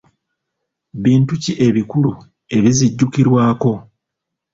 Bintu 1.03 1.33
ki 1.43 1.51
ebikulu 1.67 2.11
ebizijjukirwako? 2.55 3.71